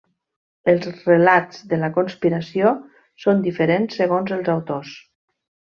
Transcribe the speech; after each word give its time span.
Els 0.71 0.87
relats 1.09 1.59
de 1.75 1.79
la 1.83 1.91
conspiració 1.99 2.73
són 3.27 3.47
diferents 3.47 4.03
segons 4.03 4.39
els 4.39 4.55
autors. 4.59 4.99